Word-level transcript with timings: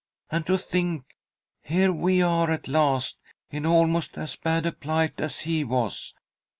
And 0.31 0.47
to 0.47 0.57
think, 0.57 1.05
here 1.61 1.93
we 1.93 2.23
are 2.23 2.49
at 2.49 2.67
last, 2.67 3.19
in 3.51 3.67
almost 3.67 4.17
as 4.17 4.35
bad 4.35 4.65
a 4.65 4.71
plight 4.71 5.21
as 5.21 5.41
he 5.41 5.63
was. 5.63 6.15